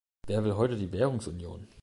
[0.25, 1.67] Wer will heute die Währungsunion?